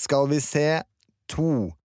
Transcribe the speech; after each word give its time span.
Skal 0.00 0.28
vi 0.28 0.40
se 0.40 0.82
to. 1.28 1.72